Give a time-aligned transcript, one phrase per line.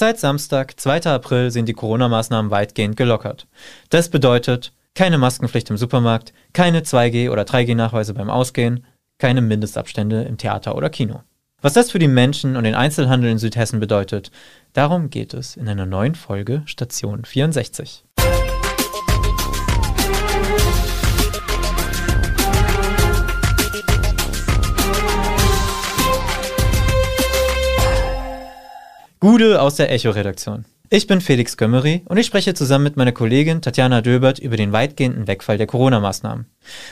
[0.00, 1.06] Seit Samstag, 2.
[1.06, 3.48] April, sind die Corona-Maßnahmen weitgehend gelockert.
[3.90, 8.86] Das bedeutet keine Maskenpflicht im Supermarkt, keine 2G- oder 3G-Nachweise beim Ausgehen,
[9.18, 11.24] keine Mindestabstände im Theater oder Kino.
[11.62, 14.30] Was das für die Menschen und den Einzelhandel in Südhessen bedeutet,
[14.72, 18.04] darum geht es in einer neuen Folge Station 64.
[29.20, 30.64] Gude aus der Echo-Redaktion.
[30.90, 34.70] Ich bin Felix Gömmery und ich spreche zusammen mit meiner Kollegin Tatjana Döbert über den
[34.70, 36.46] weitgehenden Wegfall der Corona-Maßnahmen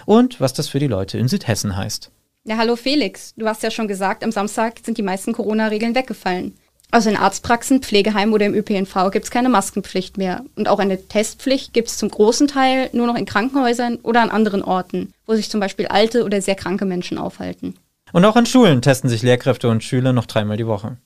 [0.06, 2.10] und was das für die Leute in Südhessen heißt.
[2.42, 3.32] Ja, hallo Felix.
[3.36, 6.56] Du hast ja schon gesagt, am Samstag sind die meisten Corona-Regeln weggefallen.
[6.90, 10.44] Also in Arztpraxen, Pflegeheimen oder im ÖPNV gibt es keine Maskenpflicht mehr.
[10.56, 14.30] Und auch eine Testpflicht gibt es zum großen Teil nur noch in Krankenhäusern oder an
[14.30, 17.76] anderen Orten, wo sich zum Beispiel alte oder sehr kranke Menschen aufhalten.
[18.12, 20.96] Und auch an Schulen testen sich Lehrkräfte und Schüler noch dreimal die Woche.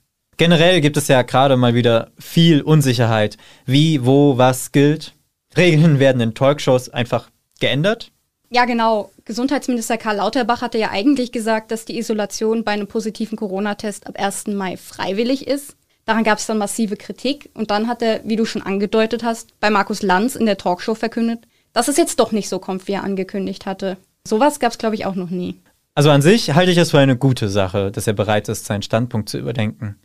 [0.41, 3.37] Generell gibt es ja gerade mal wieder viel Unsicherheit,
[3.67, 5.13] wie, wo, was gilt.
[5.55, 7.29] Regeln werden in Talkshows einfach
[7.61, 8.11] geändert.
[8.49, 9.11] Ja, genau.
[9.27, 14.15] Gesundheitsminister Karl Lauterbach hatte ja eigentlich gesagt, dass die Isolation bei einem positiven Corona-Test ab
[14.19, 14.47] 1.
[14.47, 15.77] Mai freiwillig ist.
[16.07, 19.61] Daran gab es dann massive Kritik und dann hat er, wie du schon angedeutet hast,
[19.61, 21.41] bei Markus Lanz in der Talkshow verkündet,
[21.75, 23.99] dass es jetzt doch nicht so kommt, wie er angekündigt hatte.
[24.27, 25.61] Sowas gab es, glaube ich, auch noch nie.
[25.95, 28.81] Also an sich halte ich es für eine gute Sache, dass er bereit ist, seinen
[28.81, 29.97] Standpunkt zu überdenken.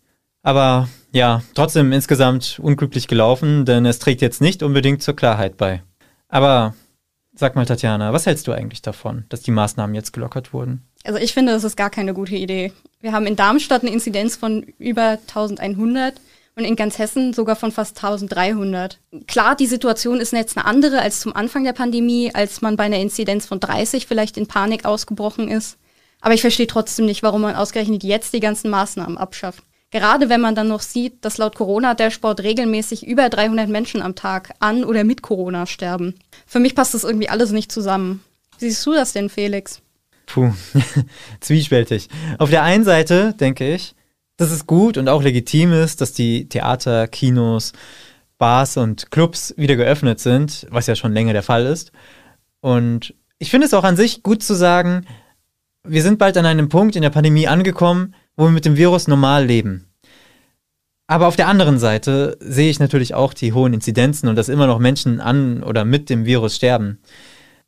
[0.46, 5.82] Aber ja, trotzdem insgesamt unglücklich gelaufen, denn es trägt jetzt nicht unbedingt zur Klarheit bei.
[6.30, 6.76] Aber
[7.34, 10.84] sag mal, Tatjana, was hältst du eigentlich davon, dass die Maßnahmen jetzt gelockert wurden?
[11.04, 12.74] Also ich finde, das ist gar keine gute Idee.
[13.02, 16.14] Wir haben in Darmstadt eine Inzidenz von über 1100
[16.56, 19.00] und in ganz Hessen sogar von fast 1300.
[19.26, 22.84] Klar, die Situation ist jetzt eine andere als zum Anfang der Pandemie, als man bei
[22.84, 25.80] einer Inzidenz von 30 vielleicht in Panik ausgebrochen ist.
[26.22, 29.64] Aber ich verstehe trotzdem nicht, warum man ausgerechnet jetzt die ganzen Maßnahmen abschafft.
[29.92, 34.54] Gerade wenn man dann noch sieht, dass laut Corona-Dashboard regelmäßig über 300 Menschen am Tag
[34.60, 36.16] an oder mit Corona sterben.
[36.46, 38.22] Für mich passt das irgendwie alles nicht zusammen.
[38.60, 39.82] Wie siehst du das denn, Felix?
[40.26, 40.52] Puh,
[41.40, 42.10] zwiespältig.
[42.40, 43.96] Auf der einen Seite denke ich,
[44.38, 47.74] dass es gut und auch legitim ist, dass die Theater, Kinos,
[48.38, 51.92] Bars und Clubs wieder geöffnet sind, was ja schon länger der Fall ist.
[52.60, 55.06] Und ich finde es auch an sich gut zu sagen,
[55.84, 59.08] wir sind bald an einem Punkt in der Pandemie angekommen, wo wir mit dem Virus
[59.08, 59.88] normal leben.
[61.08, 64.68] Aber auf der anderen Seite sehe ich natürlich auch die hohen Inzidenzen und dass immer
[64.68, 67.00] noch Menschen an oder mit dem Virus sterben.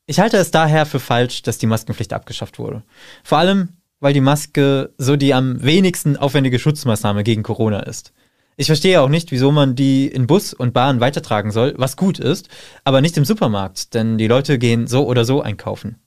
[0.08, 2.84] Ich halte es daher für falsch, dass die Maskenpflicht abgeschafft wurde.
[3.24, 3.70] Vor allem,
[4.00, 8.14] weil die Maske so die am wenigsten aufwendige Schutzmaßnahme gegen Corona ist.
[8.56, 12.18] Ich verstehe auch nicht, wieso man die in Bus und Bahn weitertragen soll, was gut
[12.18, 12.50] ist,
[12.84, 15.98] aber nicht im Supermarkt, denn die Leute gehen so oder so einkaufen.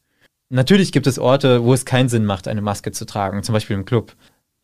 [0.48, 3.76] Natürlich gibt es Orte, wo es keinen Sinn macht, eine Maske zu tragen, zum Beispiel
[3.76, 4.16] im Club.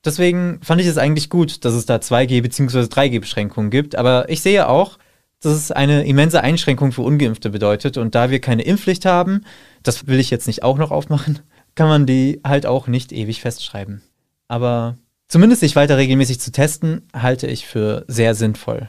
[0.06, 2.82] Deswegen fand ich es eigentlich gut, dass es da 2G- bzw.
[2.82, 3.96] 3G-Beschränkungen gibt.
[3.96, 4.98] Aber ich sehe auch,
[5.40, 7.98] dass es eine immense Einschränkung für Ungeimpfte bedeutet.
[7.98, 9.42] Und da wir keine Impfpflicht haben,
[9.82, 11.40] das will ich jetzt nicht auch noch aufmachen,
[11.74, 14.00] kann man die halt auch nicht ewig festschreiben.
[14.48, 14.96] Aber
[15.28, 18.88] zumindest sich weiter regelmäßig zu testen, halte ich für sehr sinnvoll.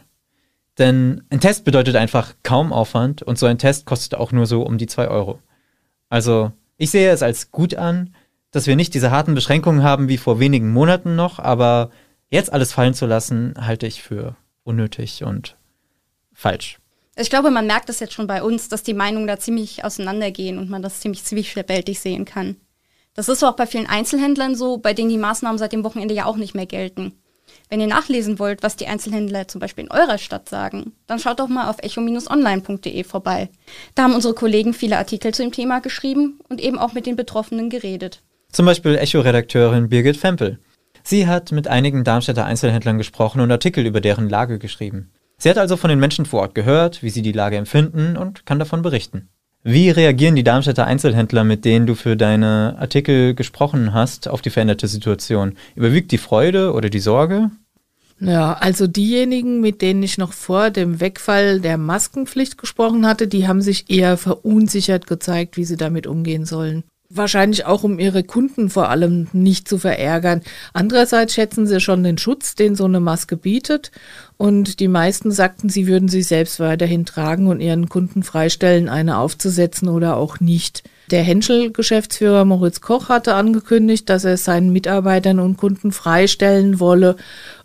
[0.77, 4.61] Denn ein Test bedeutet einfach kaum Aufwand und so ein Test kostet auch nur so
[4.61, 5.39] um die 2 Euro.
[6.09, 8.13] Also ich sehe es als gut an,
[8.51, 11.91] dass wir nicht diese harten Beschränkungen haben wie vor wenigen Monaten noch, aber
[12.29, 15.57] jetzt alles fallen zu lassen, halte ich für unnötig und
[16.33, 16.79] falsch.
[17.15, 20.59] Ich glaube, man merkt das jetzt schon bei uns, dass die Meinungen da ziemlich auseinandergehen
[20.59, 22.57] und man das ziemlich zwiespältig sehen kann.
[23.15, 26.25] Das ist auch bei vielen Einzelhändlern so, bei denen die Maßnahmen seit dem Wochenende ja
[26.25, 27.13] auch nicht mehr gelten.
[27.69, 31.39] Wenn ihr nachlesen wollt, was die Einzelhändler zum Beispiel in eurer Stadt sagen, dann schaut
[31.39, 33.49] doch mal auf echo-online.de vorbei.
[33.95, 37.15] Da haben unsere Kollegen viele Artikel zu dem Thema geschrieben und eben auch mit den
[37.15, 38.21] Betroffenen geredet.
[38.51, 40.59] Zum Beispiel Echo-Redakteurin Birgit Fempel.
[41.03, 45.11] Sie hat mit einigen Darmstädter Einzelhändlern gesprochen und Artikel über deren Lage geschrieben.
[45.37, 48.45] Sie hat also von den Menschen vor Ort gehört, wie sie die Lage empfinden und
[48.45, 49.29] kann davon berichten.
[49.63, 54.49] Wie reagieren die Darmstädter Einzelhändler, mit denen du für deine Artikel gesprochen hast, auf die
[54.49, 55.55] veränderte Situation?
[55.75, 57.51] Überwiegt die Freude oder die Sorge?
[58.19, 63.47] Ja, also diejenigen, mit denen ich noch vor dem Wegfall der Maskenpflicht gesprochen hatte, die
[63.47, 66.83] haben sich eher verunsichert gezeigt, wie sie damit umgehen sollen.
[67.09, 70.41] Wahrscheinlich auch, um ihre Kunden vor allem nicht zu verärgern.
[70.73, 73.91] Andererseits schätzen sie schon den Schutz, den so eine Maske bietet.
[74.35, 79.19] Und die meisten sagten, sie würden sie selbst weiterhin tragen und ihren Kunden freistellen, eine
[79.19, 80.83] aufzusetzen oder auch nicht.
[81.09, 87.15] Der Henschel-Geschäftsführer Moritz Koch hatte angekündigt, dass er seinen Mitarbeitern und Kunden freistellen wolle,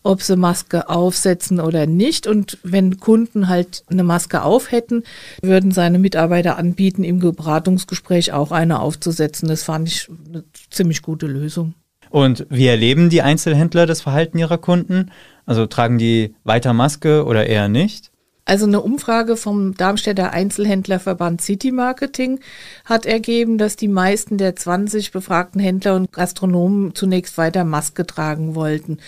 [0.04, 2.28] ob sie Maske aufsetzen oder nicht.
[2.28, 5.02] Und wenn Kunden halt eine Maske auf hätten,
[5.42, 9.48] würden seine Mitarbeiter anbieten, im Beratungsgespräch auch eine aufzusetzen.
[9.48, 11.74] Das fand ich eine ziemlich gute Lösung.
[12.10, 15.10] Und wie erleben die Einzelhändler das Verhalten ihrer Kunden?
[15.46, 18.11] Also tragen die weiter Maske oder eher nicht?
[18.44, 22.40] Also eine Umfrage vom Darmstädter Einzelhändlerverband City Marketing
[22.84, 28.54] hat ergeben, dass die meisten der 20 befragten Händler und Gastronomen zunächst weiter Maske tragen
[28.54, 28.98] wollten.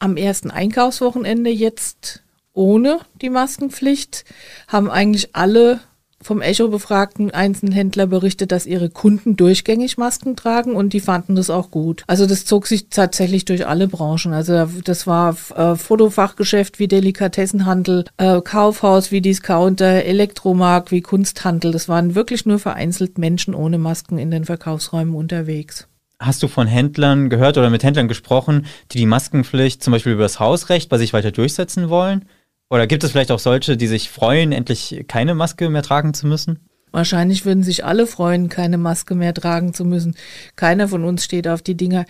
[0.00, 2.22] Am ersten Einkaufswochenende jetzt
[2.54, 4.24] ohne die Maskenpflicht
[4.66, 5.80] haben eigentlich alle
[6.22, 11.50] vom Echo befragten Einzelhändler berichtet, dass ihre Kunden durchgängig Masken tragen und die fanden das
[11.50, 12.04] auch gut.
[12.06, 14.32] Also das zog sich tatsächlich durch alle Branchen.
[14.32, 21.72] Also das war äh, Fotofachgeschäft wie Delikatessenhandel, äh, Kaufhaus wie Discounter, Elektromarkt wie Kunsthandel.
[21.72, 25.88] Das waren wirklich nur vereinzelt Menschen ohne Masken in den Verkaufsräumen unterwegs.
[26.22, 30.22] Hast du von Händlern gehört oder mit Händlern gesprochen, die die Maskenpflicht zum Beispiel über
[30.22, 32.26] das Hausrecht bei sich weiter durchsetzen wollen?
[32.72, 36.26] Oder gibt es vielleicht auch solche, die sich freuen, endlich keine Maske mehr tragen zu
[36.26, 36.58] müssen?
[36.90, 40.16] Wahrscheinlich würden sich alle freuen, keine Maske mehr tragen zu müssen.
[40.56, 42.06] Keiner von uns steht auf die Dinger.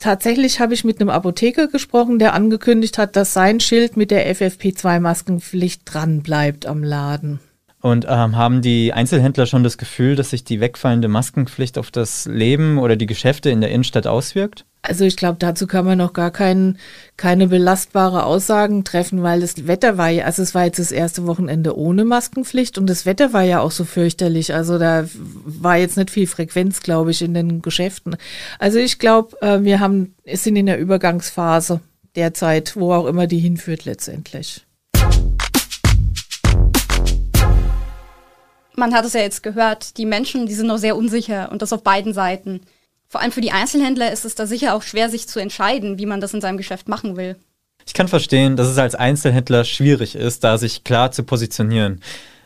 [0.00, 4.28] Tatsächlich habe ich mit einem Apotheker gesprochen, der angekündigt hat, dass sein Schild mit der
[4.34, 7.38] FFP2-Maskenpflicht dran bleibt am Laden.
[7.80, 12.26] Und ähm, haben die Einzelhändler schon das Gefühl, dass sich die wegfallende Maskenpflicht auf das
[12.26, 14.64] Leben oder die Geschäfte in der Innenstadt auswirkt?
[14.88, 16.78] Also ich glaube, dazu kann man noch gar kein,
[17.18, 21.26] keine belastbare Aussagen treffen, weil das Wetter war ja, also es war jetzt das erste
[21.26, 24.54] Wochenende ohne Maskenpflicht und das Wetter war ja auch so fürchterlich.
[24.54, 25.06] Also da
[25.44, 28.16] war jetzt nicht viel Frequenz, glaube ich, in den Geschäften.
[28.58, 31.80] Also ich glaube, äh, wir haben, sind in der Übergangsphase
[32.16, 34.64] derzeit, wo auch immer die hinführt letztendlich.
[38.74, 41.74] Man hat es ja jetzt gehört, die Menschen, die sind noch sehr unsicher und das
[41.74, 42.62] auf beiden Seiten.
[43.08, 46.06] Vor allem für die Einzelhändler ist es da sicher auch schwer, sich zu entscheiden, wie
[46.06, 47.36] man das in seinem Geschäft machen will.
[47.86, 52.02] Ich kann verstehen, dass es als Einzelhändler schwierig ist, da sich klar zu positionieren.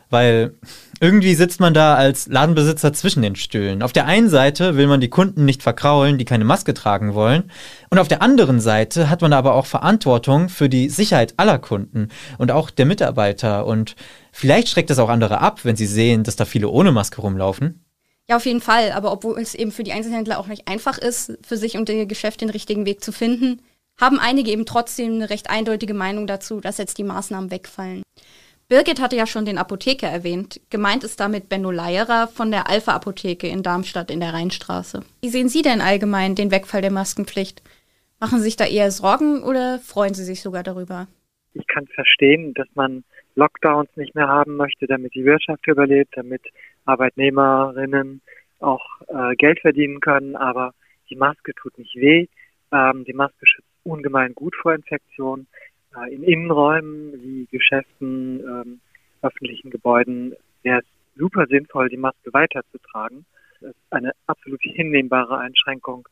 [0.09, 0.53] Weil
[1.01, 3.83] irgendwie sitzt man da als Ladenbesitzer zwischen den Stühlen.
[3.83, 7.51] Auf der einen Seite will man die Kunden nicht verkraulen, die keine Maske tragen wollen.
[7.89, 12.07] Und auf der anderen Seite hat man aber auch Verantwortung für die Sicherheit aller Kunden
[12.37, 13.65] und auch der Mitarbeiter.
[13.65, 13.95] Und
[14.31, 17.82] vielleicht schreckt es auch andere ab, wenn sie sehen, dass da viele ohne Maske rumlaufen.
[18.29, 18.91] Ja, auf jeden Fall.
[18.91, 22.05] Aber obwohl es eben für die Einzelhändler auch nicht einfach ist, für sich und ihr
[22.05, 23.61] Geschäft den richtigen Weg zu finden,
[23.99, 28.03] haben einige eben trotzdem eine recht eindeutige Meinung dazu, dass jetzt die Maßnahmen wegfallen.
[28.69, 30.59] Birgit hatte ja schon den Apotheker erwähnt.
[30.69, 35.03] Gemeint ist damit Benno Leierer von der Alpha Apotheke in Darmstadt in der Rheinstraße.
[35.21, 37.61] Wie sehen Sie denn allgemein den Wegfall der Maskenpflicht?
[38.19, 41.07] Machen Sie sich da eher Sorgen oder freuen Sie sich sogar darüber?
[41.53, 43.03] Ich kann verstehen, dass man
[43.35, 46.41] Lockdowns nicht mehr haben möchte, damit die Wirtschaft überlebt, damit
[46.85, 48.21] Arbeitnehmerinnen
[48.59, 50.73] auch äh, Geld verdienen können, aber
[51.09, 52.27] die Maske tut nicht weh.
[52.71, 55.47] Ähm, die Maske schützt ungemein gut vor Infektionen.
[55.95, 58.79] Äh, in Innenräumen wie Geschäften, ähm,
[59.21, 60.85] öffentlichen Gebäuden wäre es
[61.15, 63.25] super sinnvoll, die Maske weiterzutragen.
[63.61, 66.07] Das ist eine absolut hinnehmbare Einschränkung.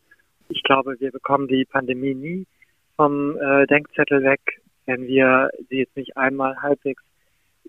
[0.50, 2.46] Ich glaube, wir bekommen die Pandemie nie
[2.96, 7.04] vom äh, Denkzettel weg, wenn wir sie jetzt nicht einmal halbwegs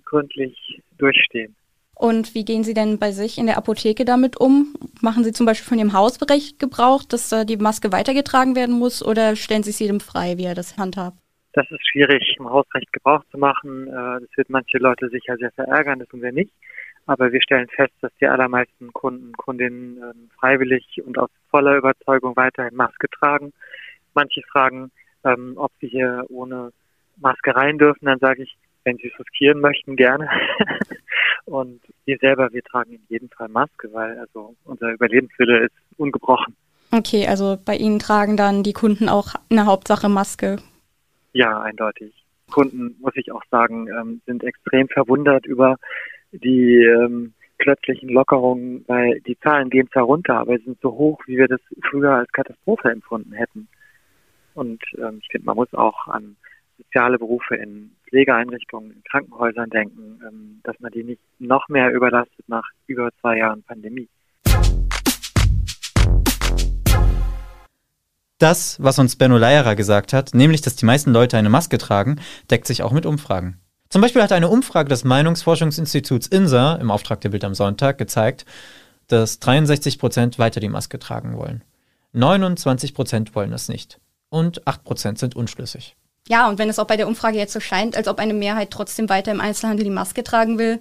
[0.05, 1.55] gründlich durchstehen.
[2.03, 4.75] Und wie gehen Sie denn bei sich in der Apotheke damit um?
[5.03, 9.07] Machen Sie zum Beispiel von Ihrem Hausbereich Gebrauch, dass äh, die Maske weitergetragen werden muss
[9.07, 11.17] oder stellen Sie es jedem frei, wie er das handhabt?
[11.53, 13.87] Das ist schwierig, im Hausrecht Gebrauch zu machen.
[13.87, 16.53] Äh, das wird manche Leute sicher sehr verärgern, das tun wir nicht.
[17.07, 22.35] Aber wir stellen fest, dass die allermeisten Kunden, Kundinnen ähm, freiwillig und aus voller Überzeugung
[22.35, 23.53] weiterhin Maske tragen.
[24.13, 24.91] Manche fragen,
[25.23, 26.73] ähm, ob sie hier ohne
[27.19, 28.07] Maske rein dürfen.
[28.07, 30.29] Dann sage ich, wenn sie es riskieren möchten, gerne.
[31.45, 36.57] und wir selber, wir tragen in jedem Fall Maske, weil also unser Überlebenswille ist ungebrochen.
[36.91, 40.59] Okay, also bei Ihnen tragen dann die Kunden auch in der Hauptsache Maske.
[41.33, 42.13] Ja, eindeutig.
[42.51, 45.77] Kunden, muss ich auch sagen, ähm, sind extrem verwundert über
[46.33, 51.21] die ähm, plötzlichen Lockerungen, weil die Zahlen gehen zwar runter, aber sie sind so hoch,
[51.27, 53.69] wie wir das früher als Katastrophe empfunden hätten.
[54.55, 56.37] Und ähm, ich finde, man muss auch an
[56.85, 62.49] soziale Berufe in Pflegeeinrichtungen, in Krankenhäusern denken, ähm, dass man die nicht noch mehr überlastet
[62.49, 64.09] nach über zwei Jahren Pandemie.
[68.39, 72.17] Das, was uns Benno Leierer gesagt hat, nämlich, dass die meisten Leute eine Maske tragen,
[72.51, 73.61] deckt sich auch mit Umfragen.
[73.89, 78.45] Zum Beispiel hat eine Umfrage des Meinungsforschungsinstituts INSA im Auftrag der Bild am Sonntag gezeigt,
[79.07, 81.63] dass 63 Prozent weiter die Maske tragen wollen.
[82.13, 84.01] 29 Prozent wollen es nicht.
[84.29, 85.95] Und 8 Prozent sind unschlüssig.
[86.33, 88.71] Ja, und wenn es auch bei der Umfrage jetzt so scheint, als ob eine Mehrheit
[88.71, 90.81] trotzdem weiter im Einzelhandel die Maske tragen will,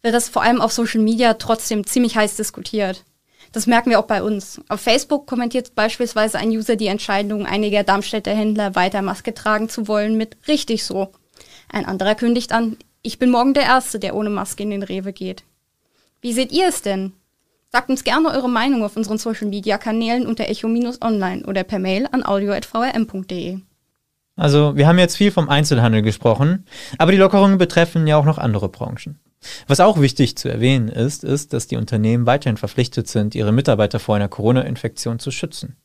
[0.00, 3.02] wird das vor allem auf Social Media trotzdem ziemlich heiß diskutiert.
[3.50, 4.60] Das merken wir auch bei uns.
[4.68, 9.88] Auf Facebook kommentiert beispielsweise ein User die Entscheidung einiger Darmstädter Händler, weiter Maske tragen zu
[9.88, 11.10] wollen, mit richtig so.
[11.68, 15.12] Ein anderer kündigt an, ich bin morgen der Erste, der ohne Maske in den Rewe
[15.12, 15.42] geht.
[16.20, 17.12] Wie seht ihr es denn?
[17.72, 22.08] Sagt uns gerne eure Meinung auf unseren Social Media Kanälen unter echo-online oder per Mail
[22.12, 23.62] an audio.vrm.de.
[24.36, 26.64] Also, wir haben jetzt viel vom Einzelhandel gesprochen,
[26.98, 29.20] aber die Lockerungen betreffen ja auch noch andere Branchen.
[29.66, 33.98] Was auch wichtig zu erwähnen ist, ist, dass die Unternehmen weiterhin verpflichtet sind, ihre Mitarbeiter
[33.98, 35.76] vor einer Corona-Infektion zu schützen.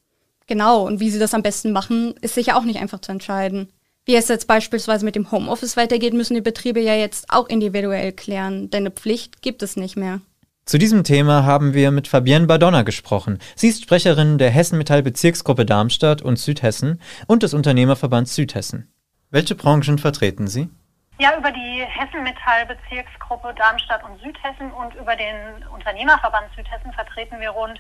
[0.46, 3.70] Genau, und wie sie das am besten machen, ist sicher auch nicht einfach zu entscheiden.
[4.06, 8.14] Wie es jetzt beispielsweise mit dem Homeoffice weitergeht, müssen die Betriebe ja jetzt auch individuell
[8.14, 10.22] klären, denn eine Pflicht gibt es nicht mehr.
[10.68, 13.40] Zu diesem Thema haben wir mit Fabienne Badonna gesprochen.
[13.56, 18.92] Sie ist Sprecherin der Hessen Metall Bezirksgruppe Darmstadt und Südhessen und des Unternehmerverbands Südhessen.
[19.32, 20.68] Welche Branchen vertreten Sie?
[21.20, 27.40] Ja, über die Hessen Metall Bezirksgruppe Darmstadt und Südhessen und über den Unternehmerverband Südhessen vertreten
[27.40, 27.80] wir rund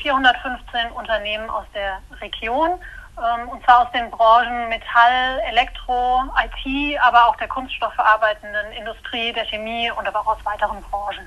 [0.00, 2.70] 415 Unternehmen aus der Region
[3.18, 9.44] ähm, und zwar aus den Branchen Metall, Elektro, IT, aber auch der kunststoffverarbeitenden Industrie, der
[9.46, 11.26] Chemie und aber auch aus weiteren Branchen.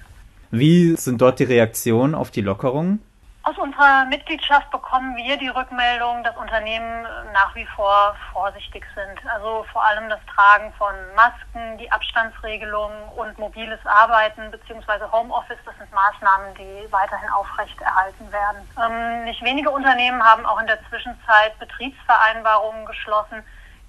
[0.51, 3.01] Wie sind dort die Reaktionen auf die Lockerungen?
[3.43, 9.31] Aus unserer Mitgliedschaft bekommen wir die Rückmeldung, dass Unternehmen nach wie vor vorsichtig sind.
[9.31, 15.05] Also vor allem das Tragen von Masken, die Abstandsregelung und mobiles Arbeiten bzw.
[15.09, 18.67] Homeoffice, das sind Maßnahmen, die weiterhin aufrechterhalten werden.
[18.75, 23.41] Ähm, nicht wenige Unternehmen haben auch in der Zwischenzeit Betriebsvereinbarungen geschlossen,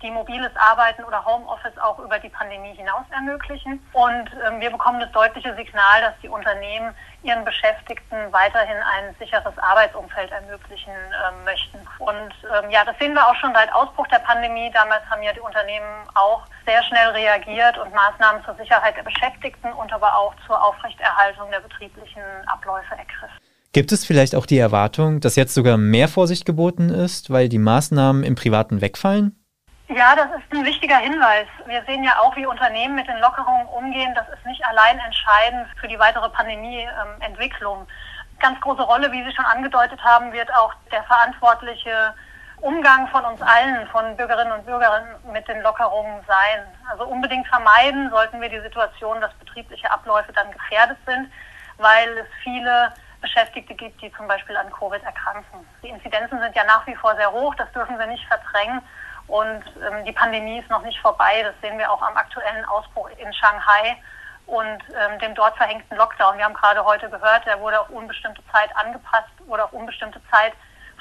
[0.03, 3.81] die mobiles Arbeiten oder Homeoffice auch über die Pandemie hinaus ermöglichen.
[3.93, 9.57] Und ähm, wir bekommen das deutliche Signal, dass die Unternehmen ihren Beschäftigten weiterhin ein sicheres
[9.59, 11.79] Arbeitsumfeld ermöglichen ähm, möchten.
[11.99, 14.71] Und ähm, ja, das sehen wir auch schon seit Ausbruch der Pandemie.
[14.73, 19.73] Damals haben ja die Unternehmen auch sehr schnell reagiert und Maßnahmen zur Sicherheit der Beschäftigten
[19.73, 23.39] und aber auch zur Aufrechterhaltung der betrieblichen Abläufe ergriffen.
[23.73, 27.59] Gibt es vielleicht auch die Erwartung, dass jetzt sogar mehr Vorsicht geboten ist, weil die
[27.59, 29.42] Maßnahmen im Privaten wegfallen?
[29.95, 31.47] Ja, das ist ein wichtiger Hinweis.
[31.67, 34.15] Wir sehen ja auch, wie Unternehmen mit den Lockerungen umgehen.
[34.15, 37.87] Das ist nicht allein entscheidend für die weitere Pandemieentwicklung.
[38.41, 42.15] Ganz große Rolle, wie Sie schon angedeutet haben, wird auch der verantwortliche
[42.63, 46.67] Umgang von uns allen, von Bürgerinnen und Bürgern mit den Lockerungen sein.
[46.91, 51.31] Also unbedingt vermeiden sollten wir die Situation, dass betriebliche Abläufe dann gefährdet sind,
[51.77, 55.67] weil es viele Beschäftigte gibt, die zum Beispiel an Covid erkranken.
[55.83, 58.81] Die Inzidenzen sind ja nach wie vor sehr hoch, das dürfen wir nicht verdrängen.
[59.27, 61.43] Und ähm, die Pandemie ist noch nicht vorbei.
[61.43, 63.97] Das sehen wir auch am aktuellen Ausbruch in Shanghai
[64.47, 66.37] und ähm, dem dort verhängten Lockdown.
[66.37, 70.53] Wir haben gerade heute gehört, der wurde auf unbestimmte Zeit angepasst oder auf unbestimmte Zeit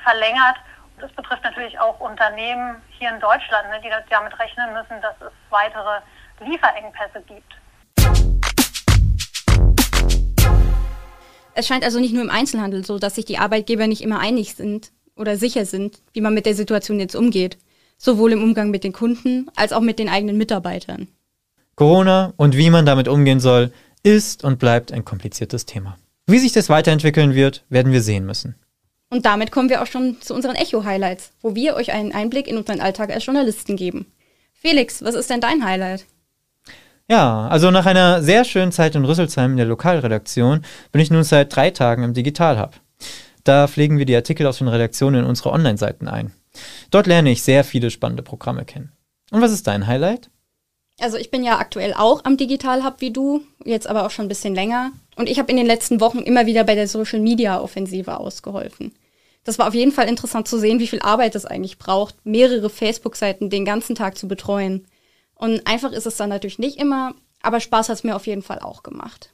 [0.04, 0.56] verlängert.
[1.00, 5.34] Das betrifft natürlich auch Unternehmen hier in Deutschland, ne, die damit rechnen müssen, dass es
[5.50, 6.00] weitere
[6.40, 7.54] Lieferengpässe gibt.
[11.54, 14.56] Es scheint also nicht nur im Einzelhandel so, dass sich die Arbeitgeber nicht immer einig
[14.56, 17.58] sind oder sicher sind, wie man mit der Situation jetzt umgeht
[18.02, 21.08] sowohl im Umgang mit den Kunden als auch mit den eigenen Mitarbeitern.
[21.76, 23.72] Corona und wie man damit umgehen soll,
[24.04, 25.98] ist und bleibt ein kompliziertes Thema.
[26.28, 28.56] Wie sich das weiterentwickeln wird, werden wir sehen müssen.
[29.10, 32.58] Und damit kommen wir auch schon zu unseren Echo-Highlights, wo wir euch einen Einblick in
[32.58, 34.06] unseren Alltag als Journalisten geben.
[34.54, 36.06] Felix, was ist denn dein Highlight?
[37.10, 41.24] Ja, also nach einer sehr schönen Zeit in Rüsselsheim in der Lokalredaktion bin ich nun
[41.24, 42.80] seit drei Tagen im Digital Hub.
[43.44, 46.32] Da pflegen wir die Artikel aus den Redaktionen in unsere Online-Seiten ein.
[46.90, 48.92] Dort lerne ich sehr viele spannende Programme kennen.
[49.32, 50.30] Und was ist dein Highlight?
[51.00, 54.26] Also ich bin ja aktuell auch am Digital Hub wie du, jetzt aber auch schon
[54.26, 54.92] ein bisschen länger.
[55.16, 58.94] Und ich habe in den letzten Wochen immer wieder bei der Social Media Offensive ausgeholfen.
[59.44, 62.70] Das war auf jeden Fall interessant zu sehen, wie viel Arbeit es eigentlich braucht, mehrere
[62.70, 64.86] Facebook-Seiten den ganzen Tag zu betreuen.
[65.34, 68.44] Und einfach ist es dann natürlich nicht immer, aber Spaß hat es mir auf jeden
[68.44, 69.34] Fall auch gemacht.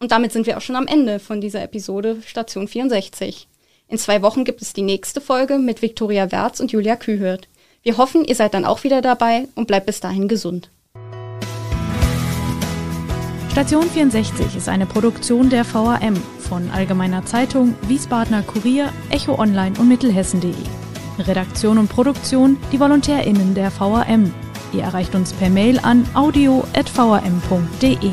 [0.00, 3.47] Und damit sind wir auch schon am Ende von dieser Episode Station 64.
[3.88, 7.48] In zwei Wochen gibt es die nächste Folge mit Viktoria Werz und Julia Kühhirt.
[7.82, 10.70] Wir hoffen, ihr seid dann auch wieder dabei und bleibt bis dahin gesund.
[13.50, 19.88] Station 64 ist eine Produktion der VAM von Allgemeiner Zeitung, Wiesbadener Kurier, Echo Online und
[19.88, 20.54] Mittelhessen.de.
[21.18, 24.32] Redaktion und Produktion die VolontärInnen der VAM.
[24.74, 28.12] Ihr erreicht uns per Mail an audio.vam.de.